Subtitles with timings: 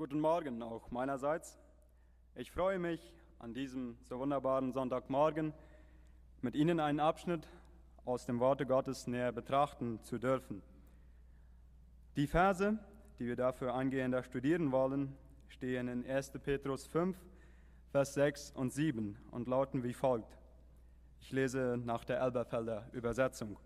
[0.00, 1.58] Guten Morgen auch meinerseits.
[2.34, 5.52] Ich freue mich, an diesem so wunderbaren Sonntagmorgen
[6.40, 7.46] mit Ihnen einen Abschnitt
[8.06, 10.62] aus dem Worte Gottes näher betrachten zu dürfen.
[12.16, 12.78] Die Verse,
[13.18, 15.14] die wir dafür eingehender studieren wollen,
[15.48, 16.30] stehen in 1.
[16.42, 17.14] Petrus 5,
[17.92, 20.34] Vers 6 und 7 und lauten wie folgt.
[21.20, 23.58] Ich lese nach der Elberfelder Übersetzung.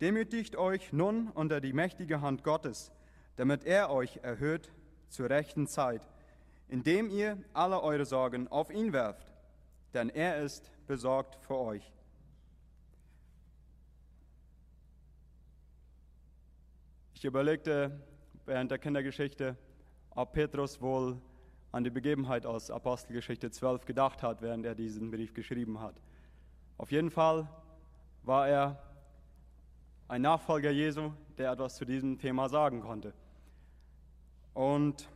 [0.00, 2.90] Demütigt euch nun unter die mächtige Hand Gottes,
[3.36, 4.72] damit er euch erhöht
[5.08, 6.02] zur rechten Zeit,
[6.68, 9.32] indem ihr alle eure Sorgen auf ihn werft,
[9.94, 11.92] denn er ist besorgt für euch.
[17.14, 17.98] Ich überlegte
[18.44, 19.56] während der Kindergeschichte,
[20.10, 21.20] ob Petrus wohl
[21.72, 26.00] an die Begebenheit aus Apostelgeschichte 12 gedacht hat, während er diesen Brief geschrieben hat.
[26.78, 27.48] Auf jeden Fall
[28.22, 28.82] war er
[30.08, 33.12] ein Nachfolger Jesu, der etwas zu diesem Thema sagen konnte.
[34.56, 35.06] Und,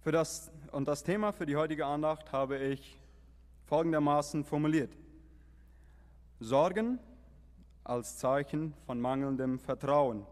[0.00, 2.98] für das, und das Thema für die heutige Andacht habe ich
[3.66, 4.96] folgendermaßen formuliert.
[6.40, 6.98] Sorgen
[7.84, 10.26] als Zeichen von mangelndem Vertrauen.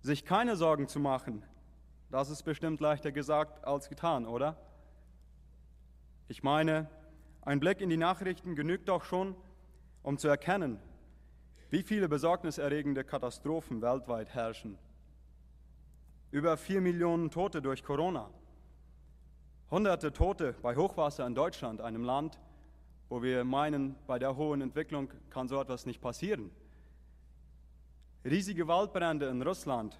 [0.00, 1.42] Sich keine Sorgen zu machen,
[2.08, 4.56] das ist bestimmt leichter gesagt als getan, oder?
[6.28, 6.88] Ich meine,
[7.42, 9.34] ein Blick in die Nachrichten genügt doch schon,
[10.04, 10.78] um zu erkennen,
[11.70, 14.78] wie viele besorgniserregende Katastrophen weltweit herrschen.
[16.30, 18.30] Über vier Millionen Tote durch Corona.
[19.70, 22.38] Hunderte Tote bei Hochwasser in Deutschland, einem Land,
[23.08, 26.50] wo wir meinen, bei der hohen Entwicklung kann so etwas nicht passieren.
[28.24, 29.98] Riesige Waldbrände in Russland,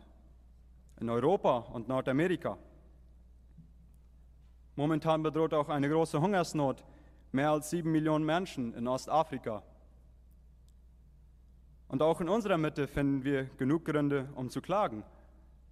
[1.01, 2.59] in Europa und Nordamerika.
[4.77, 6.85] Momentan bedroht auch eine große Hungersnot
[7.33, 9.63] mehr als sieben Millionen Menschen in Ostafrika.
[11.89, 15.05] Und auch in unserer Mitte finden wir genug Gründe, um zu klagen.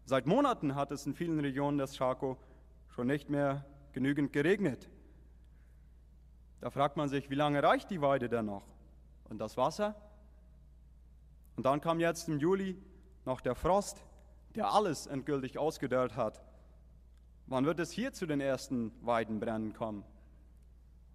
[0.06, 2.38] Seit Monaten hat es in vielen Regionen des Chaco
[2.88, 4.88] schon nicht mehr genügend geregnet.
[6.60, 8.66] Da fragt man sich, wie lange reicht die Weide denn noch?
[9.28, 9.94] Und das Wasser?
[11.56, 12.76] Und dann kam jetzt im Juli
[13.24, 14.02] noch der Frost,
[14.54, 16.42] der alles endgültig ausgedörrt hat.
[17.46, 20.04] Wann wird es hier zu den ersten Weidenbränden kommen?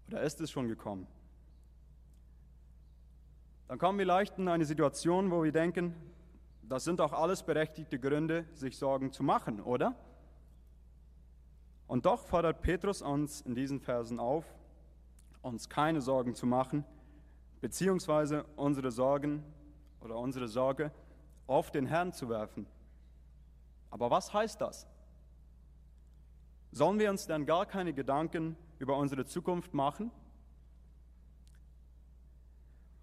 [0.08, 1.08] Oder ist es schon gekommen?
[3.72, 5.96] Dann kommen wir leicht in eine Situation, wo wir denken,
[6.62, 9.96] das sind doch alles berechtigte Gründe, sich Sorgen zu machen, oder?
[11.88, 14.44] Und doch fordert Petrus uns in diesen Versen auf,
[15.42, 16.84] uns keine Sorgen zu machen,
[17.62, 19.42] beziehungsweise unsere Sorgen
[20.02, 20.92] oder unsere Sorge
[21.48, 22.68] auf den Herrn zu werfen.
[23.90, 24.86] Aber was heißt das?
[26.74, 30.12] Sollen wir uns dann gar keine Gedanken über unsere Zukunft machen?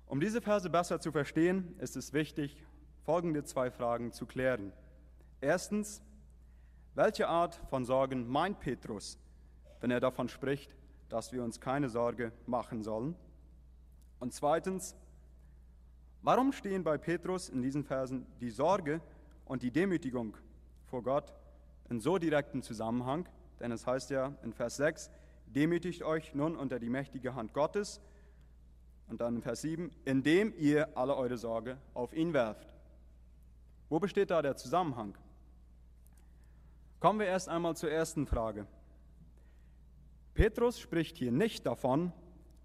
[0.09, 2.65] Um diese Verse besser zu verstehen, ist es wichtig,
[3.05, 4.73] folgende zwei Fragen zu klären.
[5.43, 6.03] Erstens,
[6.95, 9.19] welche Art von Sorgen meint Petrus,
[9.81, 10.75] wenn er davon spricht,
[11.11, 13.17] dass wir uns keine Sorge machen sollen?
[14.19, 14.97] Und zweitens,
[16.23, 19.03] warum stehen bei Petrus in diesen Versen die Sorge
[19.45, 20.39] und die Demütigung
[20.87, 21.35] vor Gott
[21.91, 23.29] in so direktem Zusammenhang?
[23.61, 25.11] Denn es heißt ja in Vers 6,
[25.45, 28.01] demütigt euch nun unter die mächtige Hand Gottes,
[29.09, 32.75] und dann Vers 7, indem ihr alle eure Sorge auf ihn werft.
[33.89, 35.17] Wo besteht da der Zusammenhang?
[37.01, 38.67] Kommen wir erst einmal zur ersten Frage.
[40.35, 42.13] Petrus spricht hier nicht davon,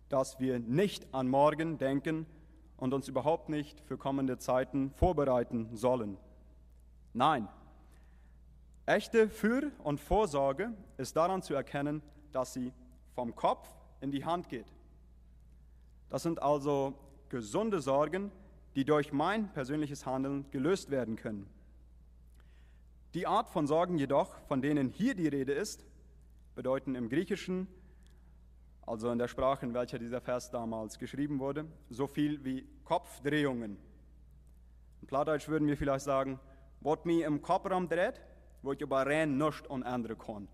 [0.09, 2.25] dass wir nicht an morgen denken
[2.77, 6.17] und uns überhaupt nicht für kommende Zeiten vorbereiten sollen.
[7.13, 7.47] Nein,
[8.85, 12.73] echte Für- und Vorsorge ist daran zu erkennen, dass sie
[13.13, 13.67] vom Kopf
[14.01, 14.67] in die Hand geht.
[16.13, 16.93] Das sind also
[17.29, 18.31] gesunde Sorgen,
[18.75, 21.49] die durch mein persönliches Handeln gelöst werden können.
[23.15, 25.83] Die Art von Sorgen jedoch, von denen hier die Rede ist,
[26.53, 27.67] bedeuten im Griechischen,
[28.85, 33.79] also in der Sprache, in welcher dieser Vers damals geschrieben wurde, so viel wie Kopfdrehungen.
[35.01, 36.39] In Plattdeutsch würden wir vielleicht sagen,
[36.81, 38.21] was mir im Kopf dreht,
[38.61, 40.47] wo ich aber rein nichts und andere kann.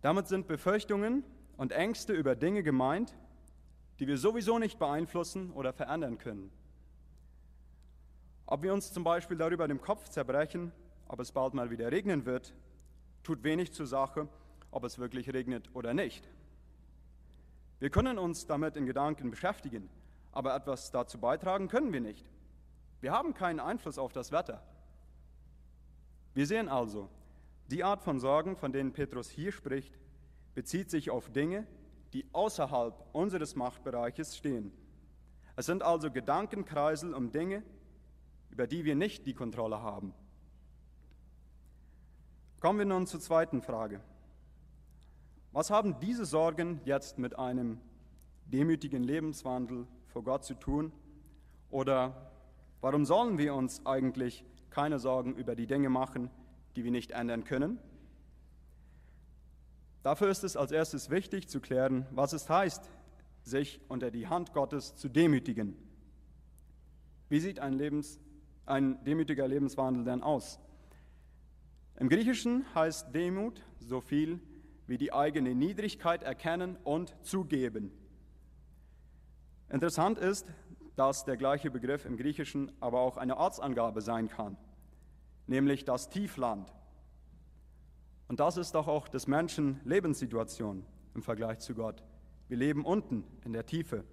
[0.00, 1.22] Damit sind Befürchtungen
[1.56, 3.14] und Ängste über Dinge gemeint,
[3.98, 6.50] die wir sowieso nicht beeinflussen oder verändern können.
[8.46, 10.72] Ob wir uns zum Beispiel darüber den Kopf zerbrechen,
[11.08, 12.54] ob es bald mal wieder regnen wird,
[13.22, 14.28] tut wenig zur Sache,
[14.70, 16.28] ob es wirklich regnet oder nicht.
[17.78, 19.88] Wir können uns damit in Gedanken beschäftigen,
[20.32, 22.24] aber etwas dazu beitragen können wir nicht.
[23.00, 24.62] Wir haben keinen Einfluss auf das Wetter.
[26.34, 27.08] Wir sehen also,
[27.70, 29.98] die Art von Sorgen, von denen Petrus hier spricht,
[30.54, 31.66] bezieht sich auf Dinge,
[32.16, 34.72] die außerhalb unseres Machtbereiches stehen.
[35.54, 37.62] Es sind also Gedankenkreisel um Dinge,
[38.48, 40.14] über die wir nicht die Kontrolle haben.
[42.58, 44.00] Kommen wir nun zur zweiten Frage.
[45.52, 47.82] Was haben diese Sorgen jetzt mit einem
[48.46, 50.92] demütigen Lebenswandel vor Gott zu tun?
[51.68, 52.30] Oder
[52.80, 56.30] warum sollen wir uns eigentlich keine Sorgen über die Dinge machen,
[56.76, 57.78] die wir nicht ändern können?
[60.06, 62.88] Dafür ist es als erstes wichtig zu klären, was es heißt,
[63.42, 65.76] sich unter die Hand Gottes zu demütigen.
[67.28, 68.20] Wie sieht ein, Lebens,
[68.66, 70.60] ein demütiger Lebenswandel denn aus?
[71.98, 74.38] Im Griechischen heißt Demut so viel
[74.86, 77.90] wie die eigene Niedrigkeit erkennen und zugeben.
[79.68, 80.46] Interessant ist,
[80.94, 84.56] dass der gleiche Begriff im Griechischen aber auch eine Ortsangabe sein kann,
[85.48, 86.72] nämlich das Tiefland.
[88.28, 90.84] Und das ist doch auch des Menschen Lebenssituation
[91.14, 92.02] im Vergleich zu Gott.
[92.48, 94.04] Wir leben unten in der Tiefe.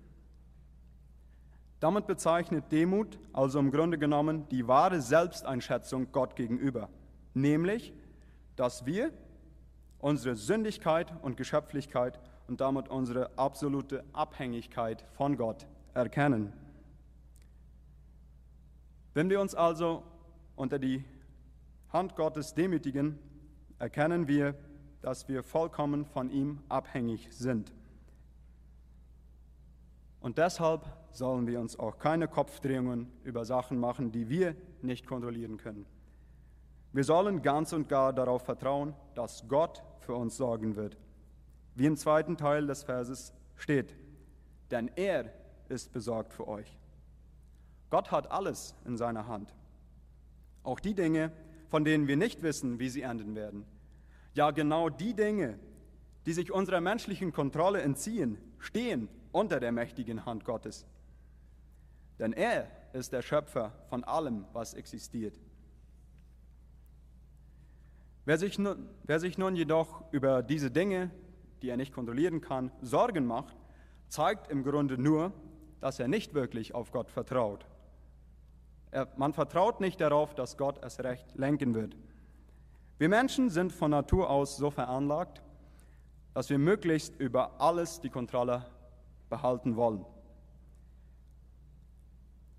[1.79, 6.89] Damit bezeichnet Demut also im Grunde genommen die wahre Selbsteinschätzung Gott gegenüber,
[7.33, 7.93] nämlich,
[8.55, 9.11] dass wir
[9.99, 16.53] unsere Sündigkeit und Geschöpflichkeit und damit unsere absolute Abhängigkeit von Gott erkennen.
[19.13, 20.03] Wenn wir uns also
[20.55, 21.03] unter die
[21.91, 23.19] Hand Gottes demütigen,
[23.83, 24.55] erkennen wir,
[25.01, 27.73] dass wir vollkommen von ihm abhängig sind.
[30.21, 35.57] Und deshalb sollen wir uns auch keine Kopfdrehungen über Sachen machen, die wir nicht kontrollieren
[35.57, 35.85] können.
[36.93, 40.95] Wir sollen ganz und gar darauf vertrauen, dass Gott für uns sorgen wird.
[41.75, 43.93] Wie im zweiten Teil des Verses steht,
[44.71, 45.33] denn er
[45.67, 46.77] ist besorgt für euch.
[47.89, 49.53] Gott hat alles in seiner Hand.
[50.63, 51.33] Auch die Dinge,
[51.67, 53.65] von denen wir nicht wissen, wie sie enden werden.
[54.33, 55.59] Ja, genau die Dinge,
[56.25, 60.85] die sich unserer menschlichen Kontrolle entziehen, stehen unter der mächtigen Hand Gottes.
[62.19, 65.39] Denn er ist der Schöpfer von allem, was existiert.
[68.25, 71.11] Wer sich, nun, wer sich nun jedoch über diese Dinge,
[71.61, 73.57] die er nicht kontrollieren kann, Sorgen macht,
[74.07, 75.33] zeigt im Grunde nur,
[75.81, 77.65] dass er nicht wirklich auf Gott vertraut.
[78.91, 81.97] Er, man vertraut nicht darauf, dass Gott es recht lenken wird.
[83.03, 85.43] Wir Menschen sind von Natur aus so veranlagt,
[86.33, 88.65] dass wir möglichst über alles die Kontrolle
[89.29, 90.05] behalten wollen.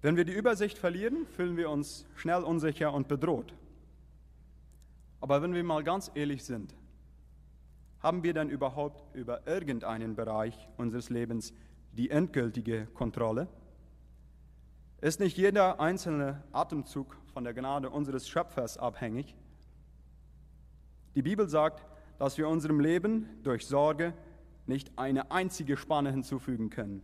[0.03, 3.55] Wenn wir die Übersicht verlieren, fühlen wir uns schnell unsicher und bedroht.
[5.23, 6.75] Aber wenn wir mal ganz ehrlich sind,
[8.01, 11.55] haben wir denn überhaupt über irgendeinen Bereich unseres Lebens
[11.93, 13.49] die endgültige Kontrolle?
[15.01, 19.35] Ist nicht jeder einzelne Atemzug von der Gnade unseres Schöpfers abhängig?
[21.15, 21.85] Die Bibel sagt,
[22.19, 24.15] dass wir unserem Leben durch Sorge
[24.67, 27.03] nicht eine einzige Spanne hinzufügen können.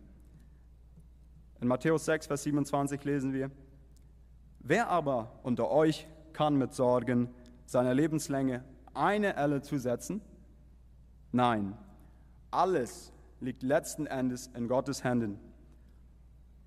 [1.59, 3.51] In Matthäus 6, Vers 27 lesen wir,
[4.59, 7.29] Wer aber unter euch kann mit Sorgen
[7.65, 8.63] seiner Lebenslänge
[8.93, 10.21] eine Elle zusetzen?
[11.31, 11.77] Nein,
[12.51, 15.39] alles liegt letzten Endes in Gottes Händen.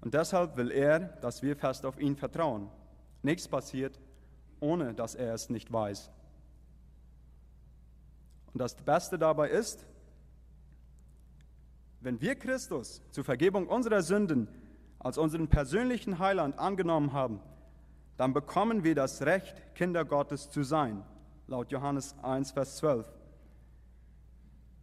[0.01, 2.69] Und deshalb will er, dass wir fest auf ihn vertrauen.
[3.23, 4.01] Nichts passiert,
[4.61, 6.11] ohne dass er es nicht weiß.
[8.55, 9.85] Und das Beste dabei ist,
[12.01, 14.49] wenn wir Christus zur Vergebung unserer Sünden
[15.01, 17.41] als unseren persönlichen Heiland angenommen haben,
[18.17, 21.05] dann bekommen wir das Recht, Kinder Gottes zu sein,
[21.49, 23.13] laut Johannes 1, Vers 12.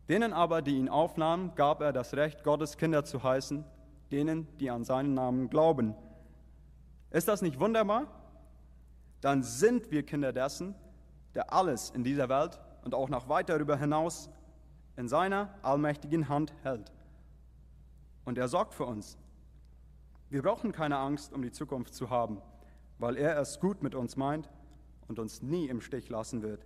[0.10, 3.64] Denen aber, die ihn aufnahmen, gab er das Recht, Gottes Kinder zu heißen,
[4.12, 5.96] denen, die an seinen Namen glauben.
[7.10, 8.08] Ist das nicht wunderbar?
[9.22, 10.76] Dann sind wir Kinder dessen,
[11.36, 14.30] der alles in dieser Welt und auch noch weit darüber hinaus
[14.96, 16.92] in seiner allmächtigen Hand hält
[18.26, 19.18] und er sorgt für uns.
[20.30, 22.42] Wir brauchen keine Angst, um die Zukunft zu haben,
[23.00, 24.50] weil er es gut mit uns meint
[25.08, 26.66] und uns nie im Stich lassen wird.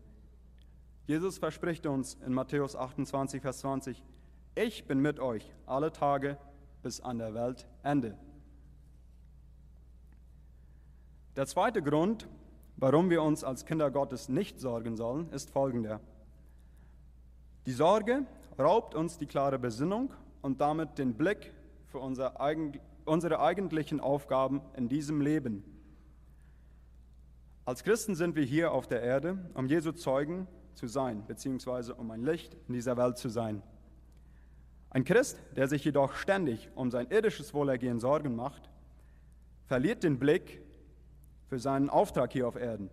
[1.07, 4.03] Jesus verspricht uns in Matthäus 28, Vers 20,
[4.55, 6.37] ich bin mit euch alle Tage
[6.81, 8.17] bis an der Weltende.
[11.35, 12.27] Der zweite Grund,
[12.77, 15.99] warum wir uns als Kinder Gottes nicht sorgen sollen, ist folgender.
[17.65, 18.25] Die Sorge
[18.59, 21.51] raubt uns die klare Besinnung und damit den Blick
[21.87, 25.63] für unser eigen, unsere eigentlichen Aufgaben in diesem Leben.
[27.65, 32.11] Als Christen sind wir hier auf der Erde, um Jesu Zeugen zu sein, beziehungsweise um
[32.11, 33.63] ein Licht in dieser Welt zu sein.
[34.91, 38.69] Ein Christ, der sich jedoch ständig um sein irdisches Wohlergehen Sorgen macht,
[39.65, 40.61] verliert den Blick
[41.47, 42.89] für seinen Auftrag hier auf Erden.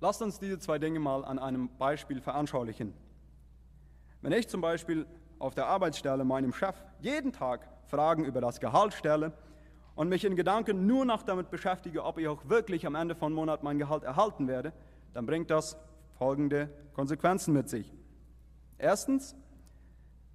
[0.00, 2.94] Lasst uns diese zwei Dinge mal an einem Beispiel veranschaulichen.
[4.20, 5.06] Wenn ich zum Beispiel
[5.38, 9.32] auf der Arbeitsstelle meinem Chef jeden Tag Fragen über das Gehalt stelle
[9.94, 13.32] und mich in Gedanken nur noch damit beschäftige, ob ich auch wirklich am Ende von
[13.32, 14.72] Monat mein Gehalt erhalten werde,
[15.14, 15.76] dann bringt das
[16.18, 17.92] folgende Konsequenzen mit sich.
[18.76, 19.36] Erstens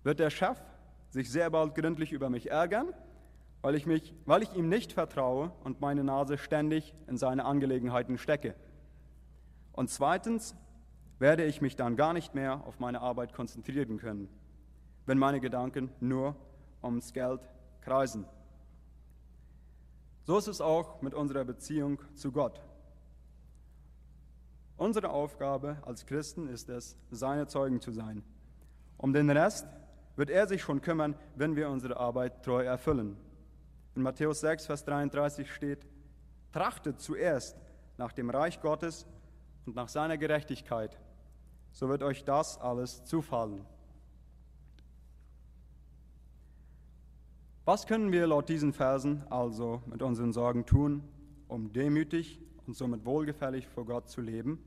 [0.04, 0.62] wird der Chef
[1.10, 2.94] sich sehr bald gründlich über mich ärgern,
[3.64, 8.18] weil ich, mich, weil ich ihm nicht vertraue und meine Nase ständig in seine Angelegenheiten
[8.18, 8.56] stecke.
[9.72, 10.54] Und zweitens
[11.18, 14.28] werde ich mich dann gar nicht mehr auf meine Arbeit konzentrieren können,
[15.06, 16.36] wenn meine Gedanken nur
[16.84, 17.40] ums Geld
[17.80, 18.26] kreisen.
[20.26, 22.62] So ist es auch mit unserer Beziehung zu Gott.
[24.76, 28.24] Unsere Aufgabe als Christen ist es, seine Zeugen zu sein.
[28.98, 29.68] Um den Rest
[30.18, 33.16] wird er sich schon kümmern, wenn wir unsere Arbeit treu erfüllen.
[33.96, 35.86] In Matthäus 6, Vers 33 steht,
[36.52, 37.58] trachtet zuerst
[37.98, 39.06] nach dem Reich Gottes
[39.66, 41.00] und nach seiner Gerechtigkeit,
[41.72, 43.66] so wird euch das alles zufallen.
[47.66, 51.02] Was können wir laut diesen Versen also mit unseren Sorgen tun,
[51.48, 54.60] um demütig und somit wohlgefällig vor Gott zu leben?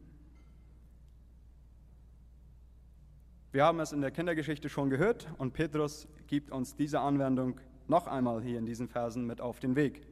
[3.52, 8.06] Wir haben es in der Kindergeschichte schon gehört und Petrus gibt uns diese Anwendung noch
[8.06, 10.06] einmal hier in diesen Versen mit auf den Weg.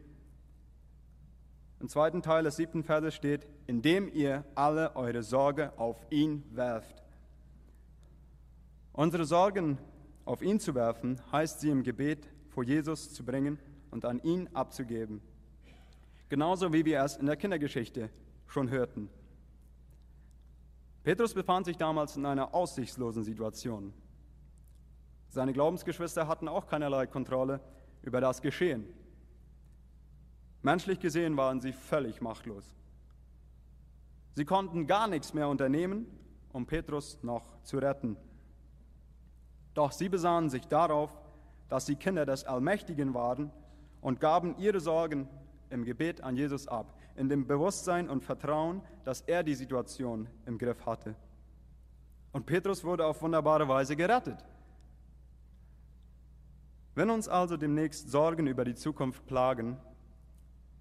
[1.81, 7.03] Im zweiten Teil des siebten Verses steht, indem ihr alle eure Sorge auf ihn werft.
[8.93, 9.79] Unsere Sorgen
[10.25, 13.59] auf ihn zu werfen, heißt sie im Gebet vor Jesus zu bringen
[13.91, 15.21] und an ihn abzugeben.
[16.29, 18.09] Genauso wie wir es in der Kindergeschichte
[18.47, 19.11] schon hörten.
[21.03, 23.93] Petrus befand sich damals in einer aussichtslosen Situation.
[25.35, 27.59] Seine Glaubensgeschwister hatten auch keinerlei Kontrolle
[28.03, 28.87] über das Geschehen.
[30.63, 32.73] Menschlich gesehen waren sie völlig machtlos.
[34.35, 36.07] Sie konnten gar nichts mehr unternehmen,
[36.53, 38.17] um Petrus noch zu retten.
[39.75, 41.11] Doch sie besahen sich darauf,
[41.69, 43.51] dass sie Kinder des Allmächtigen waren
[44.03, 45.29] und gaben ihre Sorgen
[45.69, 50.59] im Gebet an Jesus ab, in dem Bewusstsein und Vertrauen, dass er die Situation im
[50.59, 51.17] Griff hatte.
[52.31, 54.45] Und Petrus wurde auf wunderbare Weise gerettet.
[56.95, 59.79] Wenn uns also demnächst Sorgen über die Zukunft plagen,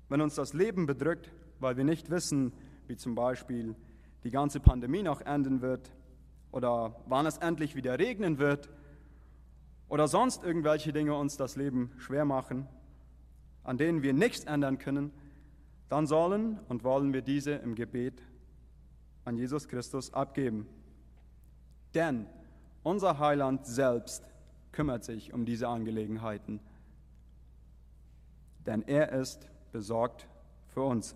[0.09, 2.53] wenn uns das Leben bedrückt, weil wir nicht wissen,
[2.87, 3.75] wie zum Beispiel
[4.23, 5.91] die ganze Pandemie noch enden wird
[6.51, 8.69] oder wann es endlich wieder regnen wird
[9.89, 12.67] oder sonst irgendwelche Dinge uns das Leben schwer machen,
[13.63, 15.11] an denen wir nichts ändern können,
[15.89, 18.21] dann sollen und wollen wir diese im Gebet
[19.25, 20.67] an Jesus Christus abgeben.
[21.95, 22.27] Denn
[22.83, 24.32] unser Heiland selbst
[24.73, 26.59] kümmert sich um diese Angelegenheiten.
[28.65, 30.27] Denn er ist besorgt
[30.67, 31.15] für uns.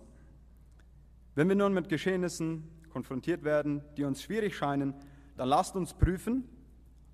[1.34, 4.94] Wenn wir nun mit Geschehnissen konfrontiert werden, die uns schwierig scheinen,
[5.36, 6.44] dann lasst uns prüfen,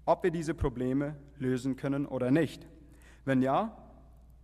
[0.06, 2.66] ob wir diese Probleme lösen können oder nicht.
[3.24, 3.76] Wenn ja,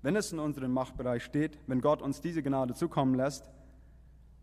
[0.02, 3.50] wenn es in unserem Machtbereich steht, wenn Gott uns diese Gnade zukommen lässt,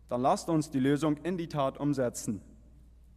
[0.08, 2.40] dann lasst uns die Lösung in die Tat umsetzen.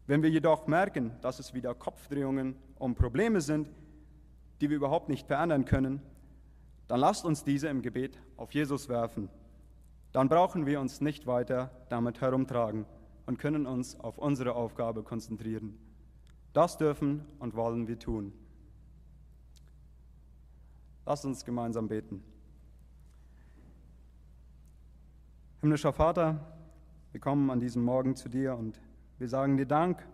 [0.07, 3.69] Wenn wir jedoch merken, dass es wieder Kopfdrehungen um Probleme sind,
[4.61, 6.01] die wir überhaupt nicht verändern können,
[6.87, 9.29] dann lasst uns diese im Gebet auf Jesus werfen.
[10.11, 12.85] Dann brauchen wir uns nicht weiter damit herumtragen
[13.25, 15.77] und können uns auf unsere Aufgabe konzentrieren.
[16.53, 18.33] Das dürfen und wollen wir tun.
[21.05, 22.23] Lass uns gemeinsam beten.
[25.61, 26.39] Himmlischer Vater,
[27.11, 28.79] wir kommen an diesem Morgen zu dir und
[29.17, 30.05] wir sagen dir Dank,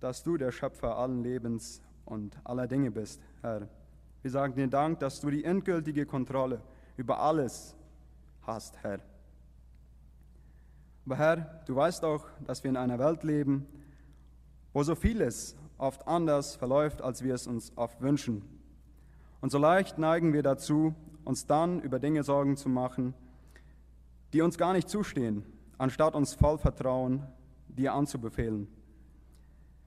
[0.00, 3.68] dass du der Schöpfer allen Lebens und aller Dinge bist, Herr.
[4.22, 6.62] Wir sagen dir Dank, dass du die endgültige Kontrolle
[6.96, 7.76] über alles
[8.42, 9.00] hast, Herr.
[11.04, 13.66] Aber Herr, du weißt auch, dass wir in einer Welt leben,
[14.72, 18.42] wo so vieles oft anders verläuft, als wir es uns oft wünschen.
[19.40, 20.94] Und so leicht neigen wir dazu,
[21.24, 23.14] uns dann über Dinge Sorgen zu machen,
[24.32, 25.44] die uns gar nicht zustehen,
[25.78, 27.26] anstatt uns voll Vertrauen
[27.68, 28.68] dir anzubefehlen.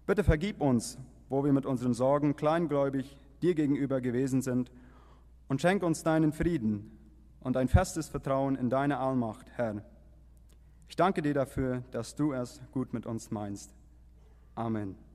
[0.05, 0.97] Bitte vergib uns,
[1.29, 4.71] wo wir mit unseren Sorgen kleingläubig dir gegenüber gewesen sind,
[5.47, 6.91] und schenk uns deinen Frieden
[7.41, 9.83] und ein festes Vertrauen in deine Allmacht, Herr.
[10.87, 13.73] Ich danke dir dafür, dass du es gut mit uns meinst.
[14.55, 15.08] Amen.